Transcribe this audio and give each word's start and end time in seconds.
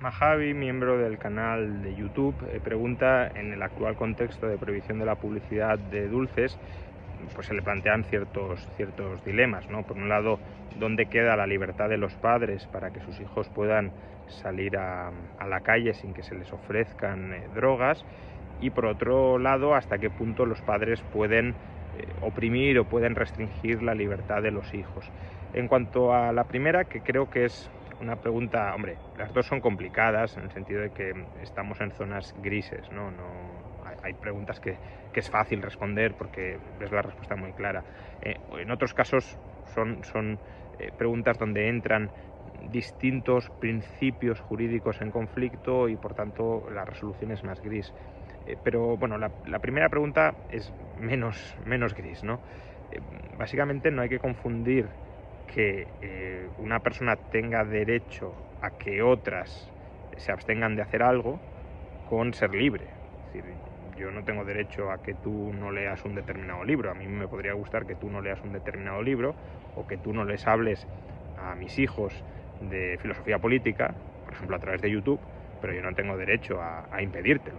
Mahavi, 0.00 0.54
miembro 0.54 0.96
del 0.96 1.18
canal 1.18 1.82
de 1.82 1.94
YouTube, 1.94 2.34
eh, 2.50 2.60
pregunta 2.64 3.28
en 3.28 3.52
el 3.52 3.62
actual 3.62 3.96
contexto 3.96 4.46
de 4.46 4.56
prohibición 4.56 4.98
de 4.98 5.04
la 5.04 5.16
publicidad 5.16 5.78
de 5.78 6.08
dulces 6.08 6.58
pues 7.34 7.46
se 7.46 7.54
le 7.54 7.62
plantean 7.62 8.04
ciertos, 8.04 8.66
ciertos 8.76 9.22
dilemas, 9.24 9.68
¿no? 9.68 9.82
Por 9.82 9.96
un 9.98 10.08
lado, 10.08 10.38
¿dónde 10.78 11.06
queda 11.06 11.36
la 11.36 11.46
libertad 11.46 11.88
de 11.88 11.98
los 11.98 12.14
padres 12.14 12.66
para 12.66 12.90
que 12.90 13.00
sus 13.00 13.20
hijos 13.20 13.48
puedan 13.50 13.92
salir 14.28 14.76
a, 14.76 15.12
la 15.46 15.60
calle 15.60 15.92
sin 15.94 16.14
que 16.14 16.22
se 16.22 16.34
les 16.34 16.52
ofrezcan 16.52 17.34
eh, 17.34 17.42
drogas? 17.54 18.04
Y 18.60 18.70
por 18.70 18.86
otro 18.86 19.38
lado, 19.38 19.74
¿hasta 19.74 19.98
qué 19.98 20.10
punto 20.10 20.46
los 20.46 20.60
padres 20.62 21.02
pueden 21.12 21.50
eh, 21.50 22.06
oprimir 22.20 22.78
o 22.78 22.84
pueden 22.84 23.14
restringir 23.14 23.82
la 23.82 23.94
libertad 23.94 24.42
de 24.42 24.50
los 24.50 24.72
hijos? 24.74 25.04
En 25.52 25.68
cuanto 25.68 26.14
a 26.14 26.32
la 26.32 26.44
primera, 26.44 26.84
que 26.84 27.00
creo 27.00 27.28
que 27.30 27.44
es 27.44 27.70
una 28.00 28.16
pregunta, 28.16 28.74
hombre, 28.74 28.96
las 29.16 29.32
dos 29.32 29.46
son 29.46 29.60
complicadas 29.60 30.36
en 30.36 30.44
el 30.44 30.50
sentido 30.50 30.80
de 30.80 30.90
que 30.90 31.12
estamos 31.42 31.80
en 31.80 31.92
zonas 31.92 32.34
grises, 32.42 32.90
¿no? 32.90 33.10
no 33.10 33.24
hay 34.02 34.14
preguntas 34.14 34.60
que, 34.60 34.76
es 35.14 35.28
fácil 35.28 35.60
responder 35.60 36.14
porque 36.14 36.58
es 36.80 36.92
la 36.92 37.02
respuesta 37.02 37.36
muy 37.36 37.52
clara. 37.52 37.84
Eh, 38.22 38.36
en 38.58 38.70
otros 38.70 38.94
casos 38.94 39.36
son, 39.74 40.02
son 40.04 40.38
eh, 40.78 40.90
preguntas 40.96 41.38
donde 41.38 41.68
entran 41.68 42.10
distintos 42.70 43.50
principios 43.60 44.40
jurídicos 44.40 45.00
en 45.02 45.10
conflicto 45.10 45.88
y 45.88 45.96
por 45.96 46.14
tanto 46.14 46.70
la 46.70 46.84
resolución 46.84 47.32
es 47.32 47.44
más 47.44 47.60
gris. 47.60 47.92
Eh, 48.46 48.56
pero 48.62 48.96
bueno, 48.96 49.18
la, 49.18 49.58
primera 49.58 49.90
pregunta 49.90 50.34
es 50.48 50.72
menos, 50.98 51.54
menos 51.66 51.94
gris, 51.94 52.24
¿no? 52.24 52.40
básicamente 53.38 53.92
no 53.92 54.02
hay 54.02 54.08
que 54.08 54.18
confundir 54.18 54.88
que 55.54 55.86
una 56.58 56.80
persona 56.80 57.16
tenga 57.16 57.64
derecho 57.64 58.34
a 58.62 58.70
que 58.70 59.02
otras 59.02 59.70
se 60.16 60.32
abstengan 60.32 60.76
de 60.76 60.82
hacer 60.82 61.02
algo 61.02 61.40
con 62.08 62.34
ser 62.34 62.54
libre. 62.54 62.84
Es 63.28 63.34
decir, 63.34 63.54
yo 63.96 64.10
no 64.10 64.24
tengo 64.24 64.44
derecho 64.44 64.90
a 64.90 65.02
que 65.02 65.14
tú 65.14 65.52
no 65.52 65.70
leas 65.70 66.04
un 66.04 66.14
determinado 66.14 66.64
libro. 66.64 66.90
A 66.90 66.94
mí 66.94 67.06
me 67.06 67.28
podría 67.28 67.52
gustar 67.52 67.86
que 67.86 67.94
tú 67.94 68.10
no 68.10 68.20
leas 68.20 68.40
un 68.42 68.52
determinado 68.52 69.02
libro 69.02 69.34
o 69.76 69.86
que 69.86 69.96
tú 69.96 70.12
no 70.12 70.24
les 70.24 70.46
hables 70.46 70.86
a 71.38 71.54
mis 71.54 71.78
hijos 71.78 72.12
de 72.60 72.98
filosofía 73.00 73.38
política, 73.38 73.94
por 74.24 74.34
ejemplo 74.34 74.56
a 74.56 74.58
través 74.58 74.82
de 74.82 74.90
YouTube, 74.90 75.20
pero 75.60 75.72
yo 75.72 75.82
no 75.82 75.94
tengo 75.94 76.16
derecho 76.16 76.60
a, 76.60 77.02
impedírtelo. 77.02 77.58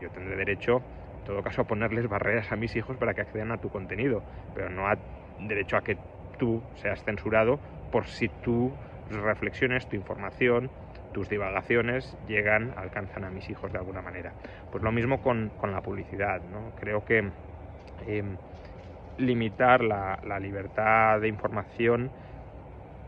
Yo 0.00 0.10
tendré 0.10 0.36
derecho, 0.36 0.82
en 1.20 1.24
todo 1.24 1.42
caso, 1.42 1.62
a 1.62 1.64
ponerles 1.64 2.08
barreras 2.08 2.52
a 2.52 2.56
mis 2.56 2.76
hijos 2.76 2.96
para 2.96 3.14
que 3.14 3.22
accedan 3.22 3.52
a 3.52 3.58
tu 3.58 3.70
contenido, 3.70 4.22
pero 4.54 4.68
no 4.68 4.86
a 4.86 4.96
derecho 5.40 5.76
a 5.76 5.82
que 5.82 5.96
tú 6.38 6.62
seas 6.76 7.02
censurado 7.04 7.58
por 7.90 8.06
si 8.06 8.28
tus 8.28 8.72
reflexiones, 9.10 9.88
tu 9.88 9.96
información, 9.96 10.70
tus 11.12 11.28
divagaciones 11.28 12.16
llegan, 12.26 12.74
alcanzan 12.76 13.24
a 13.24 13.30
mis 13.30 13.48
hijos 13.48 13.72
de 13.72 13.78
alguna 13.78 14.02
manera. 14.02 14.32
Pues 14.70 14.82
lo 14.82 14.92
mismo 14.92 15.22
con, 15.22 15.52
la 15.62 15.80
publicidad, 15.80 16.42
¿no? 16.42 16.72
Creo 16.80 17.04
que 17.04 17.30
em, 18.06 18.36
limitar 19.18 19.82
la, 19.82 20.18
libertad 20.40 21.20
de 21.20 21.28
información 21.28 22.10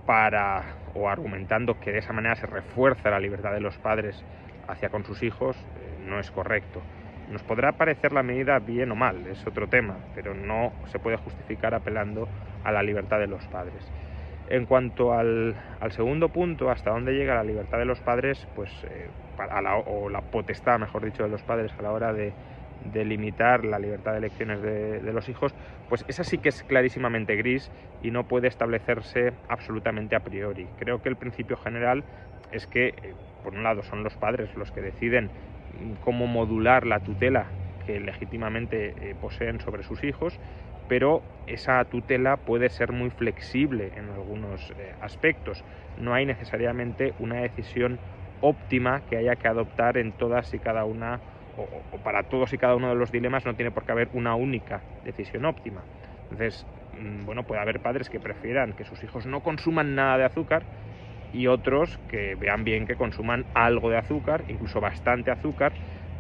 para, 0.06 0.62
o 0.94 1.09
argumentando 1.09 1.78
que 1.81 1.91
de 1.91 1.98
esa 1.98 2.12
manera 2.12 2.36
se 2.36 2.47
refuerza 2.47 3.10
la 3.10 3.19
libertad 3.19 3.53
de 3.53 3.60
los 3.60 3.76
padres 3.78 4.25
hacia 4.69 4.88
con 4.88 5.04
sus 5.04 5.22
hijos, 5.22 5.56
eh, 5.56 6.04
no 6.06 6.19
es 6.20 6.31
correcto. 6.31 6.81
Nos 7.31 7.42
podrá 7.42 7.72
parecer 7.72 8.12
la 8.12 8.22
medida 8.22 8.59
bien 8.60 8.92
o 8.92 8.94
mal, 8.94 9.26
es 9.26 9.44
otro 9.47 9.69
tema, 9.69 9.97
pero 10.14 10.34
no 10.34 10.72
se 10.87 10.98
puede 10.98 11.16
justificar 11.16 11.75
apelando 11.75 12.28
a 12.62 12.70
la 12.70 12.82
libertad 12.82 13.19
de 13.19 13.26
los 13.26 13.44
padres. 13.48 13.91
En 14.48 14.64
cuanto 14.64 15.12
al, 15.12 15.56
segundo 15.91 16.28
punto, 16.28 16.70
hasta 16.70 16.91
dónde 16.91 17.15
llega 17.15 17.34
la 17.34 17.42
libertad 17.42 17.78
de 17.78 17.84
los 17.84 18.00
padres, 18.00 18.47
pues, 18.54 18.70
eh, 18.84 19.09
o 19.86 20.09
la 20.09 20.20
potestad, 20.20 20.78
mejor 20.78 21.04
dicho, 21.04 21.25
de 21.25 21.28
los 21.28 21.42
padres 21.42 21.72
a 21.76 21.82
la 21.82 21.91
hora 21.91 22.12
de, 22.12 22.32
limitar 23.04 23.65
la 23.65 23.81
libertad 23.81 24.12
de 24.12 24.19
elecciones 24.19 24.62
de, 24.62 25.12
los 25.12 25.28
hijos, 25.28 25.53
pues 25.88 26.04
esa 26.06 26.22
sí 26.22 26.38
que 26.38 26.50
es 26.50 26.62
clarísimamente 26.62 27.34
gris 27.34 27.72
y 28.03 28.12
no 28.12 28.28
puede 28.28 28.47
establecerse 28.47 29.32
absolutamente 29.48 30.15
a 30.15 30.20
priori. 30.20 30.69
Creo 30.78 31.03
que 31.03 31.09
el 31.09 31.16
principio 31.16 31.56
general 31.56 32.04
es 32.53 32.69
que, 32.69 32.88
eh, 32.88 33.15
por 33.42 33.54
un 33.54 33.65
lado, 33.65 33.82
son 33.82 34.04
los 34.04 34.16
padres 34.16 34.54
los 34.56 34.70
que 34.70 34.81
deciden 34.81 35.31
cómo 36.00 36.26
modular 36.26 36.87
la 36.87 37.00
tutela 37.00 37.53
que 37.84 38.00
legítimamente 38.00 39.10
eh, 39.10 39.14
poseen 39.14 39.60
sobre 39.60 39.82
sus 39.82 40.03
hijos 40.04 40.41
pero 40.88 41.25
esa 41.47 41.84
tutela 41.84 42.37
puede 42.38 42.69
ser 42.69 42.92
muy 42.92 43.10
flexible 43.10 43.92
en 43.94 44.10
algunos 44.10 44.72
eh, 44.76 44.94
aspectos. 45.00 45.65
No 45.97 46.15
hay 46.15 46.26
necesariamente 46.26 47.15
una 47.19 47.41
decisión 47.41 48.00
óptima 48.41 49.03
que 49.03 49.16
haya 49.16 49.36
que 49.36 49.48
adoptar 49.48 49.97
en 49.97 50.12
todas 50.12 50.53
y 50.54 50.59
cada 50.59 50.84
una, 50.84 51.22
o, 51.56 51.84
para 52.03 52.25
todos 52.25 52.53
y 52.53 52.59
cada 52.59 52.76
uno 52.76 52.88
de 52.91 52.97
los 52.97 53.10
dilemas 53.12 53.47
no 53.47 53.54
tiene 53.54 53.70
por 53.70 53.84
qué 53.84 53.92
haber 53.92 54.09
una 54.12 54.34
única 54.34 54.84
decisión 55.03 55.44
óptima. 55.44 55.86
Entonces, 56.22 56.66
mm, 56.92 57.25
bueno, 57.25 57.44
puede 57.44 57.60
haber 57.60 57.81
padres 57.81 58.10
que 58.10 58.20
prefieran 58.20 58.72
que 58.72 58.84
sus 58.84 59.03
hijos 59.04 59.26
no 59.26 59.41
consuman 59.41 59.94
nada 59.94 60.19
de 60.19 60.25
azúcar 60.25 60.66
y 61.36 61.47
otros 61.48 61.98
que 62.08 62.34
vean 62.34 62.64
bien 62.64 62.86
que 62.86 62.97
consuman 62.97 63.44
algo 63.52 63.91
de 63.91 63.98
azúcar, 63.98 64.44
incluso 64.48 64.80
bastante 64.80 65.30
azúcar. 65.30 65.74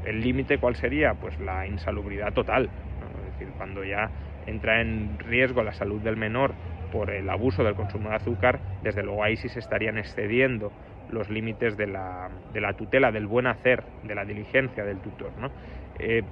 El 0.04 0.20
límite, 0.20 0.58
¿cuál 0.58 0.76
sería? 0.76 1.14
Pues 1.14 1.38
la 1.40 1.66
insalubridad 1.66 2.34
total. 2.34 2.68
Es 3.18 3.32
decir, 3.32 3.48
cuando 3.56 3.82
ya 3.82 4.10
entra 4.46 4.82
en 4.82 5.18
riesgo 5.18 5.62
la 5.62 5.72
salud 5.72 6.00
del 6.02 6.16
menor 6.16 6.54
por 6.92 7.10
el 7.10 7.28
abuso 7.30 7.64
del 7.64 7.74
consumo 7.74 8.10
de 8.10 8.16
azúcar, 8.16 8.60
desde 8.82 9.02
luego 9.02 9.24
ahí 9.24 9.36
sí 9.36 9.48
se 9.48 9.58
estarían 9.58 9.96
excediendo 9.96 10.70
los 11.08 11.30
límites 11.30 11.76
de 11.78 11.86
la, 11.86 12.30
tutela, 12.76 13.10
del 13.10 13.26
buen 13.26 13.46
hacer, 13.46 13.84
de 14.02 14.14
la 14.14 14.24
diligencia 14.26 14.84
del 14.84 15.00
tutor. 15.00 15.32
¿no? 15.38 15.50
Eh, 15.98 16.22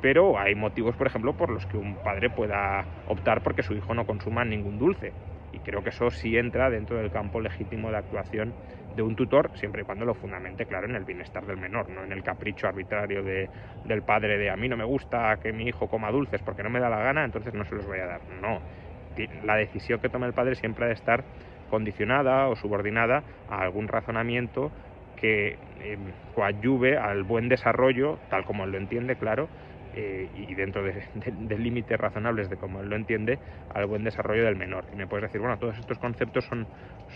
pero 0.00 0.38
hay 0.38 0.54
motivos, 0.54 0.96
por 0.96 1.06
ejemplo, 1.06 1.32
por 1.32 1.50
los 1.50 1.64
que 1.66 1.78
un 1.78 1.96
padre 1.96 2.28
pueda 2.28 2.86
optar 3.06 3.42
porque 3.42 3.62
su 3.62 3.72
hijo 3.74 3.94
no 3.94 4.04
consuma 4.04 4.44
ningún 4.44 4.78
dulce. 4.78 5.14
Y 5.54 5.60
creo 5.60 5.82
que 5.82 5.90
eso 5.90 6.10
sí 6.10 6.36
entra 6.36 6.68
dentro 6.68 6.96
del 6.96 7.10
campo 7.10 7.40
legítimo 7.40 7.90
de 7.90 7.98
actuación 7.98 8.54
de 8.94 9.02
un 9.02 9.14
tutor, 9.14 9.50
siempre 9.54 9.82
y 9.82 9.84
cuando 9.84 10.04
lo 10.04 10.14
fundamente, 10.14 10.66
claro, 10.66 10.86
en 10.86 10.96
el 10.96 11.04
bienestar 11.04 11.46
del 11.46 11.56
menor, 11.56 11.88
no 11.88 12.02
en 12.02 12.12
el 12.12 12.22
capricho 12.22 12.66
arbitrario 12.66 13.22
de, 13.22 13.50
del 13.84 14.02
padre 14.02 14.36
de 14.38 14.50
a 14.50 14.56
mí 14.56 14.68
no 14.68 14.76
me 14.76 14.84
gusta 14.84 15.38
que 15.42 15.52
mi 15.52 15.68
hijo 15.68 15.88
coma 15.88 16.10
dulces 16.10 16.42
porque 16.42 16.62
no 16.62 16.70
me 16.70 16.80
da 16.80 16.88
la 16.88 16.98
gana, 16.98 17.24
entonces 17.24 17.54
no 17.54 17.64
se 17.64 17.74
los 17.76 17.86
voy 17.86 17.98
a 17.98 18.06
dar. 18.06 18.20
No, 18.40 18.60
la 19.44 19.56
decisión 19.56 20.00
que 20.00 20.08
tome 20.08 20.26
el 20.26 20.32
padre 20.32 20.54
siempre 20.54 20.86
ha 20.86 20.88
de 20.88 20.94
estar 20.94 21.24
condicionada 21.70 22.48
o 22.48 22.56
subordinada 22.56 23.22
a 23.48 23.60
algún 23.60 23.88
razonamiento 23.88 24.72
que 25.16 25.58
eh, 25.80 25.96
coadyuve 26.34 26.96
al 26.98 27.22
buen 27.22 27.48
desarrollo, 27.48 28.18
tal 28.28 28.44
como 28.44 28.64
él 28.64 28.72
lo 28.72 28.78
entiende, 28.78 29.16
claro, 29.16 29.48
eh, 29.96 30.28
y 30.34 30.54
dentro 30.56 30.82
de, 30.82 31.58
límites 31.58 31.98
razonables 31.98 32.50
de 32.50 32.56
cómo 32.56 32.80
él 32.80 32.88
lo 32.88 32.96
entiende, 32.96 33.38
al 33.72 33.86
buen 33.86 34.02
desarrollo 34.02 34.44
del 34.44 34.56
menor. 34.56 34.84
Y 34.92 34.96
me 34.96 35.06
puedes 35.06 35.22
decir, 35.22 35.40
bueno, 35.40 35.56
todos 35.58 35.78
estos 35.78 35.98
conceptos 35.98 36.44
son, 36.46 36.66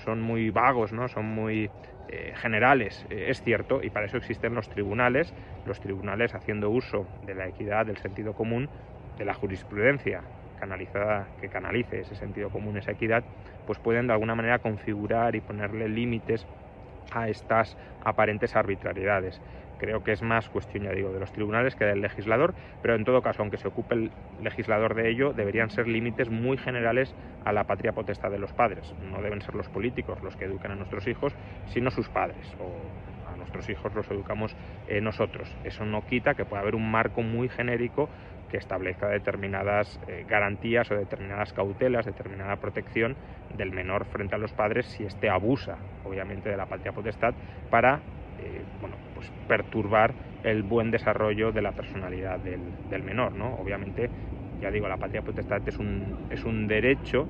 son 0.05 0.21
muy 0.21 0.51
vagos, 0.51 0.93
¿no? 0.93 1.09
son 1.09 1.27
muy 1.27 1.71
eh, 2.09 2.33
generales, 2.37 3.05
eh, 3.11 3.27
es 3.29 3.43
cierto, 3.43 3.81
y 3.83 3.91
para 3.91 4.07
eso 4.07 4.17
existen 4.17 4.55
los 4.55 4.69
tribunales, 4.69 5.35
los 5.65 5.81
tribunales 5.81 6.35
haciendo 6.35 6.71
uso 6.71 7.07
de 7.23 7.35
la 7.35 7.49
equidad, 7.49 7.87
del 7.87 7.97
sentido 7.97 8.33
común, 8.33 8.69
de 9.19 9.25
la 9.25 9.35
jurisprudencia 9.35 10.23
canalizada, 10.55 11.29
que 11.41 11.49
canalice 11.49 12.01
ese 12.01 12.15
sentido 12.15 12.51
común, 12.51 12.77
esa 12.77 12.93
equidad, 12.93 13.25
pues 13.67 13.79
pueden 13.81 14.07
de 14.07 14.13
alguna 14.13 14.37
manera 14.37 14.61
configurar 14.61 15.35
y 15.35 15.41
ponerle 15.41 15.89
límites 15.89 16.47
a 17.11 17.29
estas 17.29 17.77
aparentes 18.05 18.55
arbitrariedades. 18.57 19.41
Creo 19.79 20.03
que 20.03 20.13
es 20.13 20.23
más 20.23 20.49
cuestión, 20.49 20.85
ya 20.85 20.93
digo, 20.93 21.13
de 21.13 21.21
los 21.21 21.33
tribunales 21.33 21.75
que 21.75 21.85
del 21.85 22.01
legislador, 22.01 22.55
pero 22.83 22.95
en 22.95 23.05
todo 23.05 23.23
caso, 23.23 23.43
aunque 23.43 23.57
se 23.57 23.69
ocupe 23.69 23.95
el 23.95 24.11
legislador 24.43 24.95
de 24.95 25.09
ello, 25.09 25.33
deberían 25.33 25.71
ser 25.71 25.87
límites 25.87 26.31
muy 26.31 26.57
generales 26.57 27.15
a 27.45 27.53
la 27.53 27.65
patria 27.65 27.93
potestad 27.93 28.31
de 28.31 28.39
los 28.39 28.53
padres. 28.53 28.95
No 29.11 29.23
deben 29.23 29.41
ser 29.41 29.55
los 29.55 29.69
políticos 29.69 30.23
los 30.23 30.37
que 30.37 30.45
educan 30.45 30.73
a 30.73 30.75
nuestros 30.75 31.07
hijos, 31.07 31.35
sino 31.67 31.91
sus 31.91 32.09
padres. 32.09 32.55
O 32.61 33.33
a 33.33 33.37
nuestros 33.37 33.69
hijos 33.69 33.95
los 33.95 34.11
educamos 34.11 34.57
eh, 34.89 35.01
nosotros. 35.01 35.55
Eso 35.65 35.85
no 35.85 36.05
quita 36.05 36.35
que 36.35 36.45
pueda 36.45 36.63
haber 36.63 36.75
un 36.75 36.91
marco 36.91 37.23
muy 37.23 37.49
genérico 37.49 38.09
que 38.49 38.57
establezca 38.57 39.09
determinadas 39.09 40.01
eh, 40.09 40.25
garantías 40.27 40.91
o 40.91 40.95
determinadas 40.95 41.53
cautelas, 41.53 42.07
determinada 42.07 42.57
protección 42.57 43.17
del 43.55 43.73
menor 43.73 44.07
frente 44.07 44.35
a 44.35 44.39
los 44.39 44.53
padres 44.53 44.87
si 44.87 45.05
éste 45.05 45.29
abusa, 45.29 45.77
obviamente, 46.05 46.49
de 46.49 46.57
la 46.57 46.67
patria 46.67 46.93
potestad 46.93 47.35
para 47.71 48.01
eh, 48.39 48.63
bueno, 48.81 48.97
pues 49.15 49.31
perturbar 49.47 50.15
el 50.45 50.63
buen 50.63 50.91
desarrollo 50.91 51.53
de 51.53 51.63
la 51.63 51.73
personalidad 51.73 52.39
del, 52.39 52.61
del, 52.91 53.03
menor. 53.03 53.33
¿no? 53.35 53.55
Obviamente, 53.57 54.09
ya 54.61 54.71
digo, 54.71 54.89
la 54.89 54.97
patria 54.97 55.23
potestad 55.23 55.61
es 55.67 55.79
un, 55.79 56.27
es 56.31 56.45
un 56.45 56.67
derecho 56.67 57.27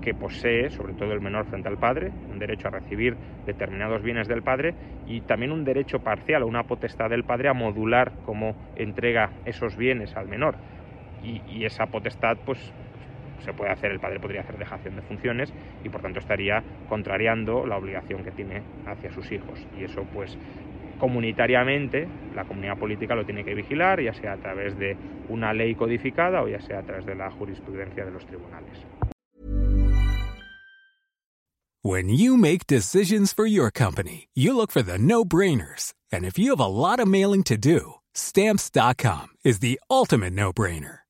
que 0.00 0.14
posee, 0.14 0.70
sobre 0.70 0.94
todo 0.94 1.12
el 1.12 1.20
menor 1.20 1.46
frente 1.46 1.68
al 1.68 1.78
padre, 1.78 2.10
un 2.30 2.38
derecho 2.38 2.68
a 2.68 2.70
recibir 2.70 3.16
determinados 3.46 4.02
bienes 4.02 4.28
del 4.28 4.42
padre 4.42 4.74
y 5.06 5.20
también 5.20 5.52
un 5.52 5.64
derecho 5.64 5.98
parcial 5.98 6.42
o 6.42 6.46
una 6.46 6.64
potestad 6.64 7.10
del 7.10 7.24
padre 7.24 7.48
a 7.48 7.52
modular 7.52 8.12
cómo 8.24 8.54
entrega 8.76 9.30
esos 9.44 9.76
bienes 9.76 10.16
al 10.16 10.28
menor. 10.28 10.56
Y, 11.22 11.42
y, 11.46 11.66
esa 11.66 11.84
potestad, 11.86 12.38
pues 12.46 12.72
se 13.40 13.52
puede 13.52 13.70
hacer, 13.70 13.90
el 13.90 14.00
padre 14.00 14.20
podría 14.20 14.42
hacer 14.42 14.58
dejación 14.58 14.96
de 14.96 15.02
funciones 15.02 15.52
y 15.84 15.88
por 15.88 16.02
tanto 16.02 16.18
estaría 16.18 16.62
contrariando 16.88 17.66
la 17.66 17.76
obligación 17.76 18.24
que 18.24 18.30
tiene 18.30 18.62
hacia 18.86 19.12
sus 19.12 19.30
hijos. 19.32 19.66
Y 19.78 19.84
eso, 19.84 20.04
pues, 20.12 20.36
comunitariamente 20.98 22.06
la 22.34 22.44
comunidad 22.44 22.78
política 22.78 23.14
lo 23.14 23.24
tiene 23.24 23.44
que 23.44 23.54
vigilar, 23.54 24.00
ya 24.00 24.12
sea 24.14 24.34
a 24.34 24.36
través 24.36 24.78
de 24.78 24.96
una 25.28 25.52
ley 25.52 25.74
codificada 25.74 26.42
o 26.42 26.48
ya 26.48 26.60
sea 26.60 26.80
a 26.80 26.82
través 26.82 27.06
de 27.06 27.14
la 27.14 27.30
jurisprudencia 27.30 28.04
de 28.04 28.10
los 28.10 28.24
tribunales. 28.26 28.86
When 31.82 32.10
you 32.10 32.36
make 32.36 32.66
decisions 32.66 33.32
for 33.32 33.46
your 33.46 33.70
company, 33.70 34.28
you 34.34 34.54
look 34.54 34.70
for 34.70 34.82
the 34.82 34.98
no-brainers. 34.98 35.94
And 36.12 36.26
if 36.26 36.38
you 36.38 36.50
have 36.50 36.60
a 36.60 36.66
lot 36.66 37.00
of 37.00 37.08
mailing 37.08 37.42
to 37.44 37.56
do, 37.56 37.94
stamps.com 38.12 39.28
is 39.44 39.60
the 39.60 39.80
ultimate 39.88 40.34
no-brainer. 40.34 40.98